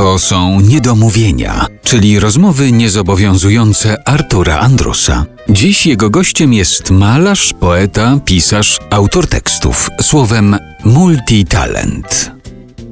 [0.00, 5.26] To są niedomówienia, czyli rozmowy niezobowiązujące Artura Andrusa.
[5.48, 12.39] Dziś jego gościem jest malarz, poeta, pisarz, autor tekstów, słowem multitalent.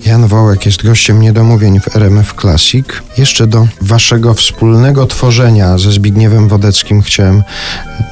[0.08, 2.86] Jan Wołek jest gościem niedomówień w RMF Classic.
[3.18, 7.42] Jeszcze do waszego wspólnego tworzenia ze Zbigniewem Wodeckim chciałem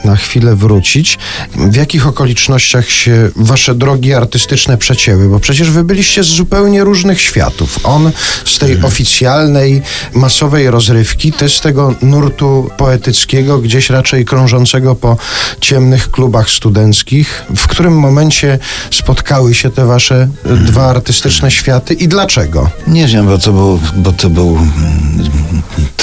[0.05, 1.19] na chwilę wrócić.
[1.55, 5.29] W jakich okolicznościach się wasze drogi artystyczne przecięły?
[5.29, 7.79] Bo przecież wy byliście z zupełnie różnych światów.
[7.85, 8.11] On
[8.45, 9.83] z tej oficjalnej,
[10.15, 15.17] masowej rozrywki, ty z tego nurtu poetyckiego, gdzieś raczej krążącego po
[15.61, 17.45] ciemnych klubach studenckich.
[17.57, 18.59] W którym momencie
[18.91, 22.71] spotkały się te wasze dwa artystyczne światy i dlaczego?
[22.87, 25.31] Nie wiem, bo to był, bo to był mm,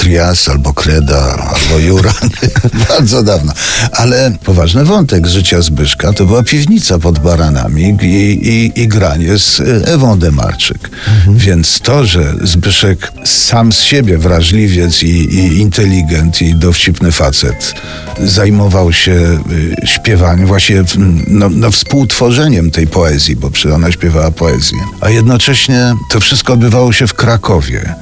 [0.04, 2.12] Trias albo Kreda, albo Jura.
[2.88, 3.52] Bardzo dawno.
[3.92, 9.60] Ale poważny wątek życia Zbyszka to była piwnica pod Baranami i, i, i granie z
[9.84, 10.90] Ewą Demarczyk.
[11.28, 17.74] Więc to, że Zbyszek sam z siebie wrażliwiec i, i inteligent i dowcipny facet
[18.20, 19.40] zajmował się
[19.82, 20.84] y, śpiewaniem, właśnie
[21.26, 24.78] no, no, współtworzeniem tej poezji, bo ona śpiewała poezję.
[25.00, 27.94] A jednocześnie to wszystko odbywało się w Krakowie.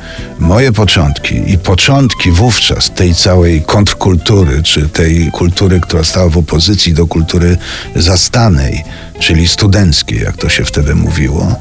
[0.43, 6.95] Moje początki i początki wówczas tej całej kontrkultury, czy tej kultury, która stała w opozycji
[6.95, 7.57] do kultury
[7.97, 8.85] zastanej,
[9.21, 11.57] czyli studenckiej, jak to się wtedy mówiło,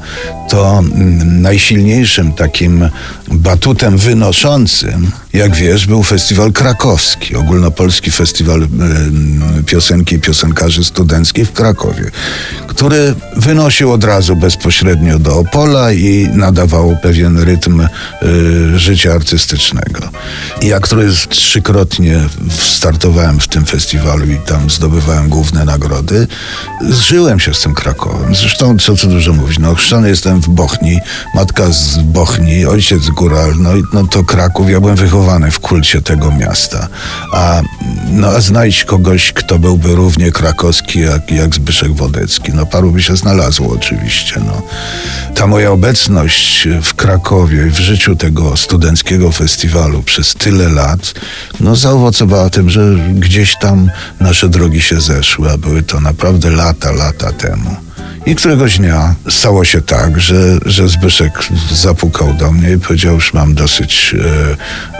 [0.48, 2.88] to mm, najsilniejszym takim
[3.28, 8.68] batutem wynoszącym, jak wiesz, był festiwal krakowski, ogólnopolski festiwal y,
[9.66, 12.10] piosenki i piosenkarzy studenckich w Krakowie,
[12.74, 20.00] który wynosił od razu bezpośrednio do Opola i nadawał pewien rytm y, życia artystycznego.
[20.62, 22.20] Ja, który trzykrotnie
[22.58, 26.26] startowałem w tym festiwalu i tam zdobywałem główne nagrody,
[26.90, 28.34] zżyłem się z tym Krakowem.
[28.34, 30.98] Zresztą, co tu dużo mówić, no chrzczony jestem w Bochni,
[31.34, 36.30] matka z Bochni, ojciec góral, no, no to Kraków, ja byłem wychowany w kulcie tego
[36.30, 36.88] miasta.
[37.32, 37.62] A,
[38.10, 42.52] no, a znajdź kogoś, kto byłby równie krakowski jak, jak Zbyszek Wodecki.
[42.54, 44.40] No paru by się znalazło oczywiście.
[44.46, 44.62] No.
[45.34, 51.14] Ta moja obecność w Krakowie, w życiu tego studenckiego festiwalu przez tyle lat,
[51.60, 53.90] no zaowocowała tym, że gdzieś tam
[54.20, 57.76] nasze drogi się zeszły, a były to naprawdę lata, lata temu.
[58.26, 63.34] I któregoś dnia stało się tak, że, że Zbyszek zapukał do mnie i powiedział, już
[63.34, 64.14] mam dosyć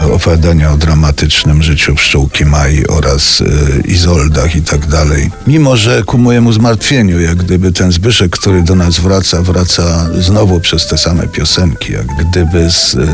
[0.01, 5.31] e, opowiadania o dramatycznym życiu pszczółki Mai oraz e, Izoldach i tak dalej.
[5.47, 10.59] Mimo, że ku mojemu zmartwieniu, jak gdyby ten Zbyszek, który do nas wraca, wraca znowu
[10.59, 13.07] przez te same piosenki, jak gdyby z em,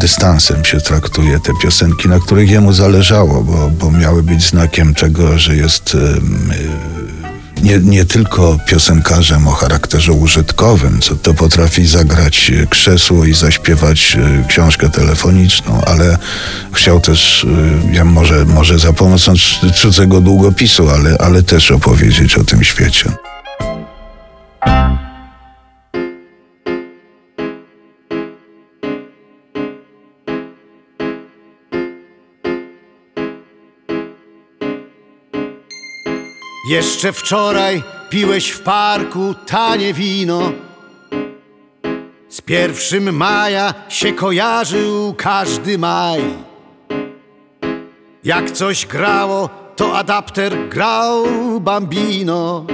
[0.00, 5.38] dystansem się traktuje te piosenki, na których jemu zależało, bo, bo miały być znakiem tego,
[5.38, 6.52] że jest em,
[7.62, 14.16] nie, nie tylko piosenkarzem o charakterze użytkowym, co to potrafi zagrać e, krzesło i zaśpiewać
[14.16, 16.18] e, książkę telefoniczną, ale
[16.72, 17.44] chciał też,
[17.90, 19.32] e, ja może, może za pomocą
[19.74, 23.12] cudzego długopisu, ale, ale też opowiedzieć o tym świecie.
[36.70, 40.52] Jeszcze wczoraj piłeś w parku tanie wino.
[42.28, 46.20] Z pierwszym maja się kojarzył każdy maj.
[48.24, 51.24] Jak coś grało, to adapter grał
[51.60, 52.66] bambino.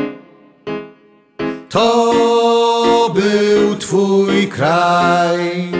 [1.68, 5.72] To był twój kraj.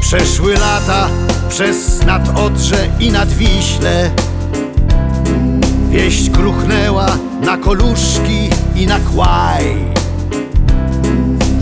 [0.00, 1.08] Przeszły lata
[1.48, 4.10] przez nad Odrze i nad Wiśle.
[5.90, 7.06] Wieść kruchnęła
[7.40, 9.76] na koluszki i na kłaj.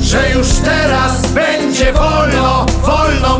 [0.00, 3.35] Że już teraz będzie wolno, wolno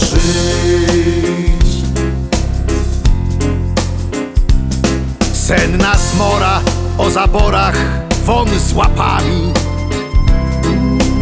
[0.00, 1.70] żyć.
[5.32, 6.60] Senna smora
[6.98, 7.76] o zaborach
[8.24, 9.52] won z łapami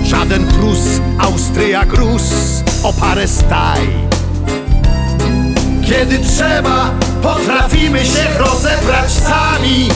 [0.05, 0.79] Żaden Prus,
[1.19, 2.23] Austria gruz
[2.83, 3.89] o parę staj.
[5.89, 6.91] Kiedy trzeba,
[7.23, 9.89] potrafimy się rozebrać sami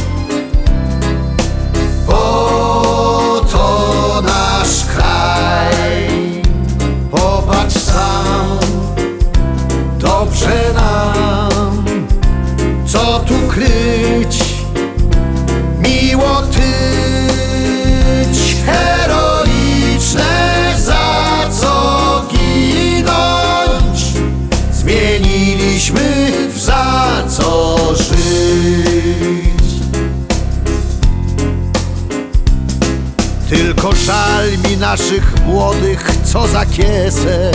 [34.82, 37.50] naszych młodych, co za kiesę.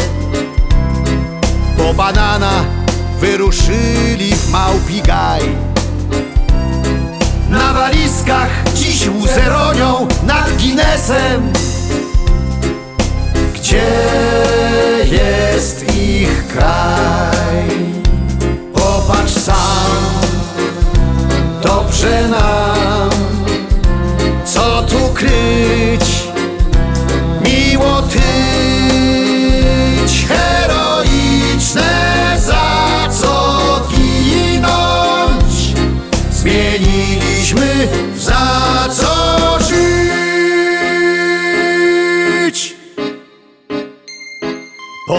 [1.78, 2.66] Po banana
[3.19, 5.42] wyruszyli w małpi gaj.
[7.50, 11.54] Na walizkach dziś łzę ronią nad Guinnessem.
[13.56, 13.92] Gdzie
[15.12, 17.68] jest ich kraj?
[18.74, 20.01] Popatrz sam,
[21.63, 23.10] dobrze nam,
[24.45, 26.06] co tu kryć,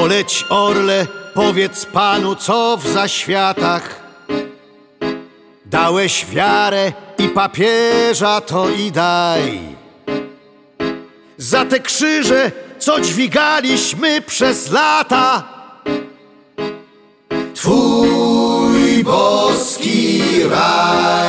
[0.08, 4.02] Poleć orle, powiedz panu, co w zaświatach.
[5.66, 9.60] Dałeś wiarę i papieża to i daj.
[11.36, 15.48] Za te krzyże, co dźwigaliśmy przez lata.
[17.54, 21.27] Twój boski raj.